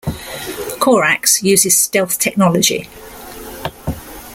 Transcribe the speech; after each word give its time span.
Corax 0.79 1.43
uses 1.43 1.77
stealth 1.77 2.17
technology. 2.17 2.89